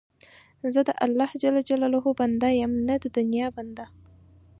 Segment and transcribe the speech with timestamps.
[0.73, 3.85] زه د الله جل جلاله بنده یم، نه د دنیا بنده.